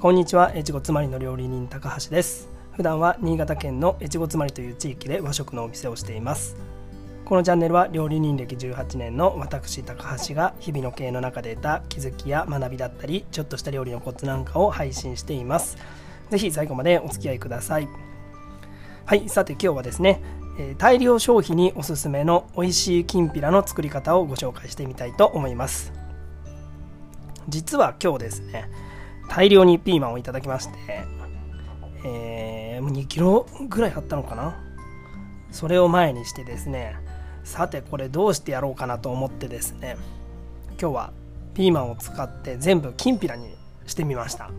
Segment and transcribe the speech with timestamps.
[0.00, 0.50] こんにちは。
[0.56, 2.48] 越後つまりの料理人高橋です。
[2.72, 6.56] 普段は新潟県の越後つまりという地域で和食のお店をしています。
[7.26, 15.76] このチャンネルは料理人歴18年の私高橋が日々の経営の中で得た気づきや学びだったりちょっとした料理のコツなんかを配信しています。
[16.30, 17.86] ぜひ最後までお付き合いください。
[19.04, 19.28] はい。
[19.28, 20.22] さて今日はですね
[20.78, 25.92] 大量消費におすすめの美味しいきんぴらの作り方をご紹介してみたいと思います。
[27.50, 28.70] 実は今日ですね
[29.30, 30.72] 大量にピーマンをいただきまして、
[32.04, 34.60] えー、2キロぐらいあったのかな？
[35.52, 36.96] それを前にしてですね
[37.44, 39.96] さてこれどうしてやろうかなと思ってですね
[40.80, 41.12] 今日は
[41.54, 43.54] ピーマンを使って全部きんぴらに
[43.86, 44.50] してみました。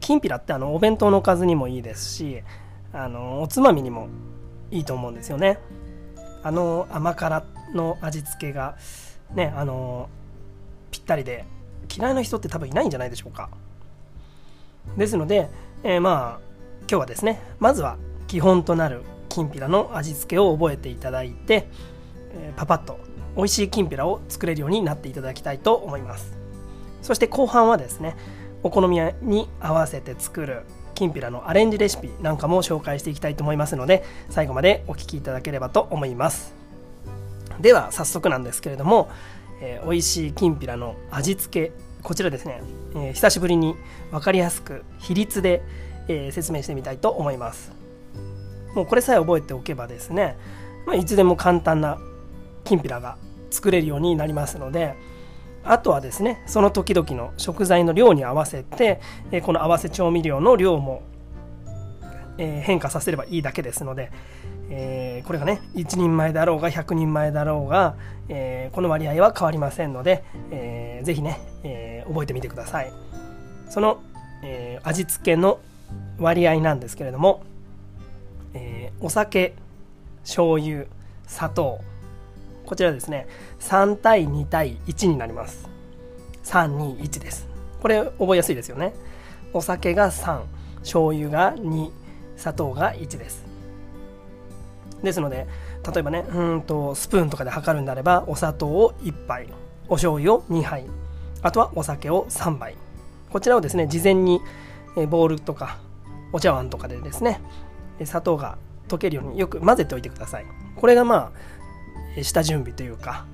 [0.00, 2.42] きんぴらってあのお弁当のおかずにもいいですし
[2.92, 4.08] あのおつまみにも
[4.72, 5.60] いいと思うんですよね。
[6.42, 8.76] あの甘辛の味付けが
[9.34, 10.08] ねあの
[10.90, 11.44] ぴったりで
[11.94, 13.48] 嫌いな人って多分いないんじゃないでしょうか。
[14.96, 15.48] ですので、
[15.82, 16.40] えー、まあ
[16.82, 17.96] 今日はですねまずは
[18.28, 21.68] 基本となるきんぴらの味付けを覚えていただいて、
[22.32, 22.98] えー、パパッと
[23.36, 26.36] 美味しいきんぴらを作れるようになっていただきたいと思います。
[27.02, 28.16] そして後半はですね
[28.62, 30.62] お好みに合わせて作る
[30.94, 36.54] きんぴらのアレンジレシピなんかも紹介していきたいと思いますので最後までお聴きいただければと思います。
[37.60, 39.08] では早速なんですけれども
[39.60, 41.72] えー、美味しいきんぴらの味付け
[42.06, 42.62] こちらですね、
[42.94, 43.74] えー、久しぶりに
[44.12, 45.60] 分かりやすく比率で、
[46.06, 47.72] えー、説明してみたいと思います。
[48.76, 50.36] もうこれさえ覚えておけばですね、
[50.86, 51.98] まあ、いつでも簡単な
[52.62, 53.16] きんぴらが
[53.50, 54.94] 作れるようになりますので
[55.64, 59.00] あとはですねその時々の食材の量に合わせて、
[59.32, 61.02] えこの合わせ調味料の量も、
[62.38, 64.12] え変化させればいいだけですので、
[64.70, 67.94] えー、これがね1人前だろうが100人前だろうが、
[68.28, 72.92] えー、この割合は変わりませんので、えー、ぜひね、えー、覚えてみてください。
[73.68, 74.00] その、
[74.42, 75.60] えー、味付けの
[76.18, 77.42] 割合なんですけれども、
[78.54, 79.54] えー、お酒
[80.22, 80.86] 醤油
[81.26, 81.80] 砂糖
[82.64, 83.28] こちらですね
[83.60, 85.68] 3対2対1になります。
[86.44, 87.48] 321です。
[87.80, 88.94] これ覚えやすいですよね。
[89.52, 90.42] お酒が3
[90.80, 91.90] 醤油が2
[92.36, 93.44] 砂糖が1です。
[95.06, 95.46] ですので
[95.90, 99.48] 例えばねうんとスプーンとかで測るんであればお砂糖を1杯
[99.88, 100.84] お醤油を2杯
[101.42, 102.76] あとはお酒を3杯。
[103.30, 104.40] こちらをですね事前に
[105.08, 105.78] ボウルとか
[106.32, 107.40] お茶碗とかでですね
[108.04, 108.58] 砂糖が
[108.88, 110.46] 溶けるようによく混ぜておいてください。
[110.76, 111.32] これがま
[112.18, 113.26] あ下準備というか、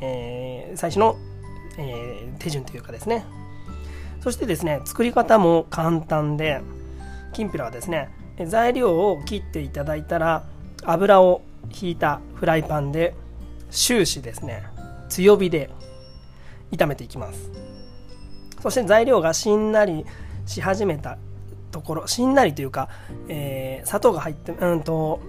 [0.00, 1.16] えー、最初の、
[1.78, 3.24] えー、手順というかですね。
[4.20, 6.60] そしてですね作り方も簡単で
[7.32, 8.10] きんぴらはですね
[8.46, 10.44] 材料を切っていただいたら
[10.84, 11.42] 油を
[11.80, 13.14] 引いたフライパンで
[13.70, 14.64] 終始ですね
[15.08, 15.70] 強火で
[16.70, 17.50] 炒めていきます。
[18.60, 20.06] そして材料がしんなり
[20.46, 21.18] し始めた
[21.72, 22.88] ところしんなりというか、
[23.28, 25.20] えー、砂糖が入ってうんと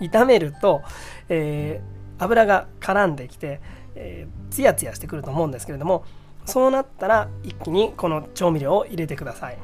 [0.00, 0.82] 炒めると、
[1.30, 3.60] えー、油が絡んできて、
[3.94, 6.04] えー、ツヤツヤしてくると思うんですけれども
[6.44, 9.58] そうなったら一気にこの調味料を入れてください。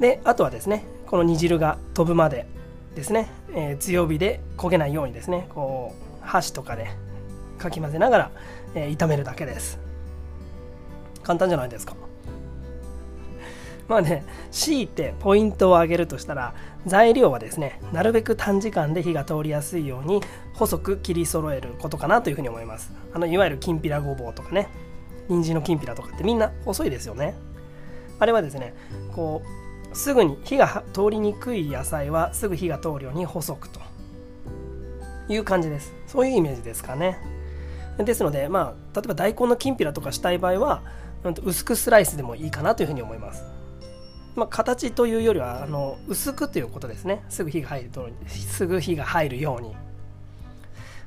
[0.00, 2.46] であとはですねこの煮汁が飛ぶまで
[2.94, 5.46] ですね、えー、強火で焦げないようにですね。
[5.50, 6.88] こう箸とかで
[7.58, 8.30] かき混ぜながら、
[8.74, 9.78] えー、炒めるだけです。
[11.22, 11.94] 簡単じゃないですか。
[13.88, 16.54] まあね強いてポイントを挙げるとしたら
[16.86, 20.22] 材料はですねなるべく短時間で火が通りやすいように
[20.54, 22.92] 細く切り揃えることかなというふうに思います。
[23.12, 24.68] あのいわゆるきんぴらごぼうとかね。
[25.28, 27.34] 人参のきんぴらとかってみんな細いですよね。
[28.18, 28.74] あれはですね
[29.14, 29.63] こう
[29.94, 33.80] すぐに火が通りにくい野菜はすぐ火が通るように細くと。
[35.28, 35.94] いう感じです。
[36.06, 37.18] そういうイメージですかね。
[37.98, 40.82] ですのでまあ例えば大根のきんぴらとかしたい場合は
[41.44, 43.44] 薄くスライスでもいいかなというふうに思います。
[44.34, 47.24] まあ、形というよりはあの薄くということですね。
[47.28, 49.74] すぐ火が入るとすぐ火が入るように。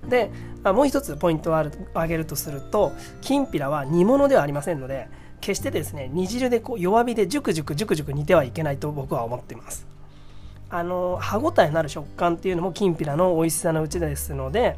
[0.09, 0.31] で、
[0.63, 5.09] まあ、もう一つポイントを挙げるとするときんぴらは煮物ではありませんので
[5.41, 9.85] 決してですね煮汁でこう弱火でジュクジュクジュクジュク煮てはいけないと僕は思っています。
[10.69, 14.77] あの歯ごたえのある食感っていうのもきんぴらの美味しさのうちですので、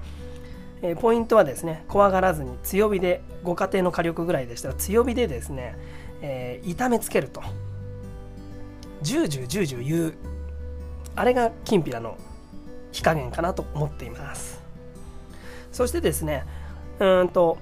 [0.84, 5.76] えー、ポイントはですね怖がらずに強火でご家庭の火力ぐらいでしたら強火でですね、
[6.22, 7.42] えー、炒めつけると。
[9.02, 10.14] ジュージュージュージュー言う。
[11.16, 12.18] あれがきんぴらの
[12.92, 14.62] 火加減かなと思っています。
[15.72, 16.46] そしてですね
[17.00, 17.58] うんと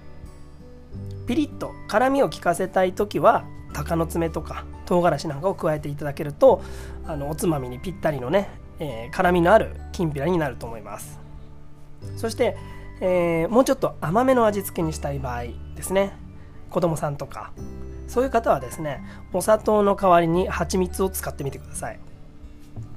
[1.27, 6.61] ピリッと辛みを効かせたい時は鷹の爪とか唐辛子なんかを加えていただけると
[7.05, 11.19] あのおつまみにぴったりのね、えー、辛みのあるきんぴらになると思います。
[12.15, 12.57] そして、
[13.01, 15.43] えー、もうちょっと甘めの味付けにしたい場合
[15.75, 16.13] ですね、
[16.69, 17.51] 子供さんとか。
[18.07, 19.03] そういう方はですね
[19.33, 21.99] お砂糖の代わりに蜂蜜を使ってみてください。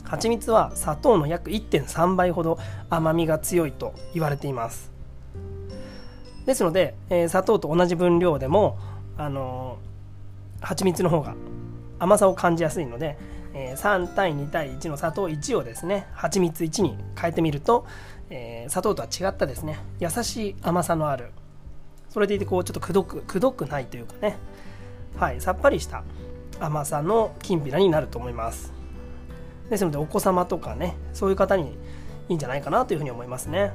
[0.04, 4.90] 蜂蜜は砂糖の約1.3倍ほど甘みが強いと言われています。
[6.50, 8.76] ですので、えー、砂糖と同じ分量でも、
[9.16, 11.36] あのー、蜂蜜の方が
[12.00, 13.16] 甘さを感じやすいので、
[13.54, 17.86] えー、3対2対1の砂糖1をですね蜂蜜1に変えてみると、
[18.30, 21.30] えー、砂糖とは違ったですね優しい甘さのある
[22.08, 24.36] それでいてこうちょっとくどくくどくないというかね
[25.16, 26.02] はいさっぱりした
[26.58, 28.72] 甘さのきんぴらになると思います。
[29.70, 31.76] ですのでお子様とかねそういう方に
[32.28, 33.72] いいんじゃないかなというふうに思いますね。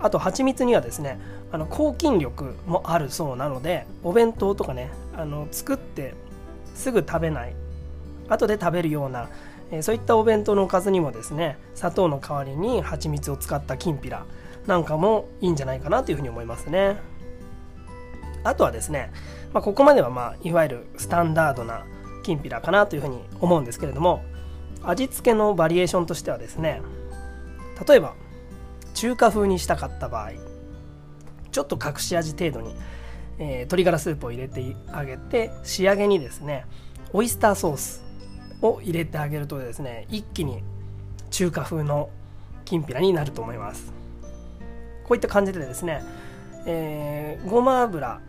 [0.00, 1.18] あと蜂蜜にはですね
[1.52, 6.14] あの抗菌力もあるそうなのでお弁当とかねあの作って
[6.74, 7.54] すぐ食べない。
[8.28, 9.28] 後で食べるような、
[9.70, 14.24] えー、そういったお弁当のおかずにもですね砂糖の代わりに蜂蜜を使ったきんぴら
[14.66, 16.96] なんかもいいんじゃないかなというふうに思いますね。
[18.42, 19.12] あとはですね、
[19.52, 21.84] まあ、ここまではまあいわゆるスタンダードな
[22.22, 24.24] きんぴらかなというふうに思うんですけれども
[24.82, 26.80] 味付けのバリエーションとしてはですね
[27.88, 28.14] 例えば
[28.96, 30.32] 中華風にしたかった場合
[31.52, 32.74] ちょっと隠し味程度に、
[33.38, 36.64] えー、鶏ガラスープを入れてあげて仕上げにですね
[37.12, 38.02] オイスターソース
[38.62, 40.62] を入れてあげるとですね一気に
[41.30, 42.08] 中華風の
[42.64, 43.92] きんぴらになると思います。
[45.04, 46.02] こういった感じでですね、
[46.66, 48.20] えー、ごま油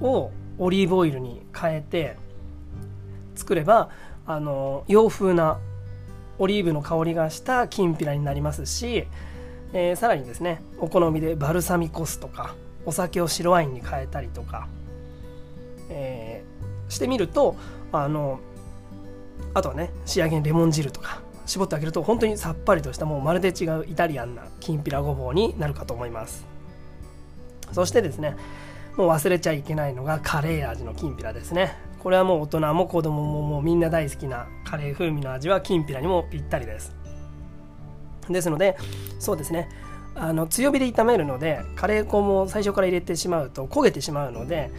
[0.00, 2.16] をオリーブオイルに変えて
[3.34, 3.90] 作れば
[4.26, 5.60] あの洋風な
[6.38, 9.06] オリーブの香りがしたきんぴらになりますし、
[9.72, 12.54] えー、さらにですねお好みでバルサミコ酢とか
[12.84, 14.68] お酒を白ワインに変えたりとか、
[15.90, 17.56] えー、してみると
[17.92, 18.40] あの
[19.54, 26.44] あとはね仕上げにレモン汁とか絞ってあげると本当にさっぱりとしたもうまるで違うイタリアンなきんぴらごぼうになるかと思います。
[27.72, 28.36] そしてですね
[28.96, 31.76] もう忘れちゃいけないのがカレー味のきんぴらですね。
[32.02, 36.94] これはもう大人も子供ももうみんな大好きなカレー風味の味はきんぴらにもぴったりです。
[38.32, 38.76] ですので
[39.18, 39.68] そうですね。
[40.18, 44.70] あの強火で炒めるのでカレー粉も最初から入れてしまうと焦げてしまうので、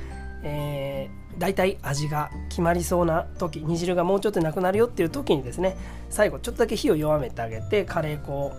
[0.42, 5.78] えー、大体味が決まりそうな時煮汁がもうちょっとなくなるよっていう時にですね
[6.10, 8.52] 最後ちょっとだけ火を弱めてあげてカレー粉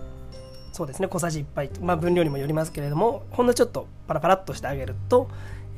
[0.72, 5.28] そうですね小さじ1杯、まあ、分量にもよりますけれどもほんのちょっとパラパラっとしてあげると、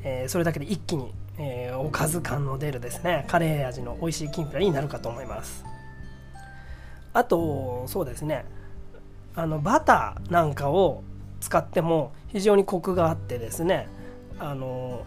[0.03, 1.11] えー、それだけで一気に
[1.43, 5.65] えー、おかず感の出るですねカレー味の美味しいきんぴらになるかと思います。
[7.13, 8.45] あとそうですね。
[9.35, 11.03] あのバターなんかを
[11.39, 13.87] 使っても非常にコクがあってですね
[14.39, 15.05] あの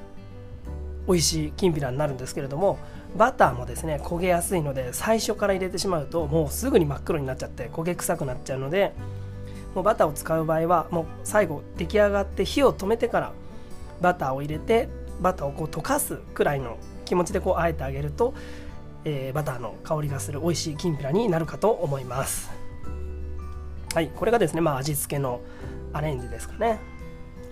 [1.07, 2.79] 美味しいきんぴらになるんですけれども
[3.17, 8.93] バターもですね焦げやすいので最初から入れてしまうともうすぐに真っ黒になっちゃって焦げ臭くなっちゃうので
[9.75, 13.33] もうバターを使う場合はもう最後出来上がって火を止めてから
[14.01, 14.89] バターを入れて
[15.21, 18.35] バターをこう溶かすくらいの気持ちでこうあえてあげると、
[19.05, 22.64] えー、バターの香りがする美味しいきんぴらになるかと思います。
[23.95, 25.41] はいこれがですね、まあ、味付けの
[25.93, 26.81] アレンジですかね。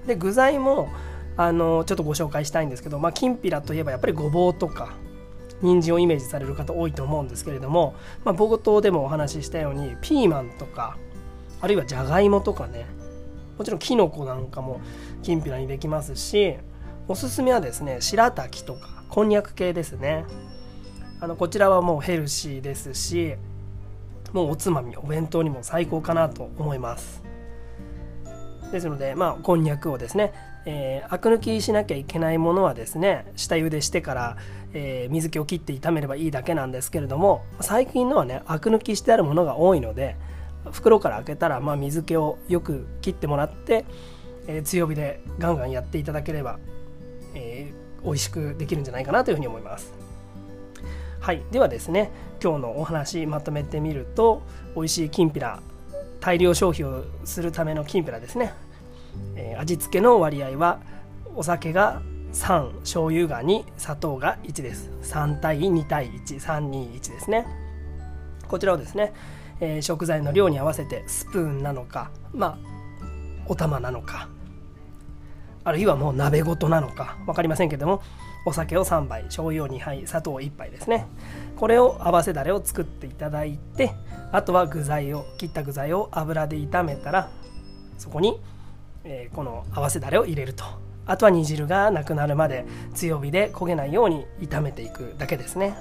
[0.09, 0.89] で具材も
[1.37, 4.95] あのちょっとご紹介したいんですけど、まあ、きんぴらといえばやっぱりごぼうとか
[5.63, 7.95] 人参をイメージされる方多いと思うんですけれども、
[8.25, 10.99] まあ、冒頭でもお話ししたようにピーマンとか
[11.61, 12.87] あるいはじゃがいもとかね
[13.57, 14.81] もちろんきのこなんかも
[15.23, 16.57] きんぴらにできますし
[17.07, 20.25] おすすめはですね白滝とかこんにゃく系ですね。
[21.21, 23.37] あのこちらはもうヘルシーですし
[24.33, 27.23] もうおつまみお弁当にも最高かなと思います
[28.71, 30.33] ですのでまあこんにゃくをですね、
[30.67, 34.37] えー、アク抜きしなきゃいけないものはですね下茹でしてから、
[34.73, 40.17] えー、水気を切って炒めればいいだけなんですけれども最近のはねアク抜きしてあるものが多いので
[40.71, 43.85] 袋から開けたら、まあ、水気をよく切ってもらって、
[44.47, 46.59] えー、強火でガンガンやっていただければ
[47.35, 49.93] えー、美味しくできるんじゃないかなというふうに思います。
[51.23, 52.11] はい、ではですね
[52.43, 54.43] 今日のお話まとめてみると
[54.75, 55.63] 美味しいきんぴら
[56.19, 58.53] 大量消費をするためのきんぴらですね、
[59.37, 60.81] えー、味付けの割合は
[61.37, 62.03] お酒が
[62.33, 64.91] 3醤油が2砂糖が1です。
[65.03, 67.47] 3対2対1321ですね。
[68.49, 69.13] こちらをですね、
[69.61, 72.59] えー、食材の量に合わせてスプーンなのかまあ
[73.47, 74.29] お玉なのか
[75.65, 78.03] あるいはもう鍋ごとなのか分かりませんけども
[78.45, 81.07] お酒を3杯醤油を2杯砂糖1杯ですね。
[81.57, 83.93] これを合わせだれを作っていただいて
[84.33, 87.31] あとは具材を切った具材を油で炒めたら
[87.99, 88.41] そこに、
[89.05, 90.65] えー、この合わせだれを入れると。
[91.05, 92.65] あとは煮汁がなくなるまで
[92.95, 95.77] 強火で焦げないように炒めていくだけですね。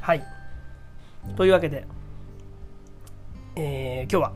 [0.00, 0.24] はい。
[1.36, 1.86] というわけで、
[3.56, 4.32] えー、今日は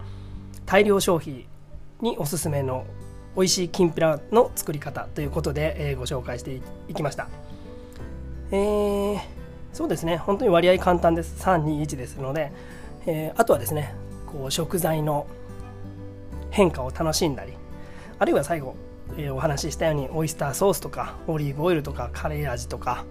[0.67, 1.47] 大量消費
[2.01, 2.87] におすすめの
[3.37, 7.29] 美味しいきんぴらの作り方ということで、えー、ご紹介していきました。
[8.51, 9.19] えー、
[9.73, 10.19] そうですね。
[10.19, 11.43] 本当に割合簡単です。
[11.43, 12.53] 321ですので、
[13.07, 13.95] えー、あとはですね
[14.27, 15.27] こう食材の
[16.51, 17.55] 変化を楽しんだり
[18.19, 18.77] あるいは最後、
[19.17, 23.05] えー、お話ししたようにオイスターソースとかオリーブオイルとかカレー味とか、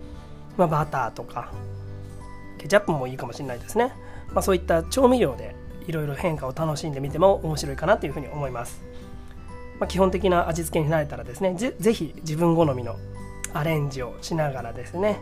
[0.58, 1.52] まあ、バターとか
[2.58, 3.94] ケチャップもいいかもしれないですね、
[4.30, 5.56] まあ、そういった調味料で
[5.88, 8.82] いろいろ変化を楽しんでみても面白いかなというふうに思います、
[9.82, 12.98] まあ、基本的な味付けになれたらですねぜぜひ自分好みの
[13.52, 15.20] アレンジをしながらですね、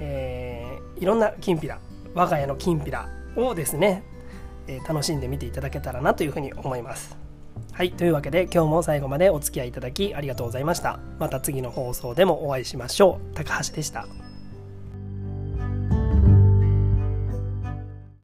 [0.00, 1.78] えー、いろんなきんぴら
[2.12, 4.02] 我が家のきんぴらをですね、
[4.66, 7.16] えー、楽しんでみていただけたらなというふうに思います。
[7.72, 10.98] はいというわけで今日も最後までお付き合いいただきありがとうございました。
[11.20, 13.34] また次の放送でもお会いしましょう。
[13.34, 14.06] 高橋でした。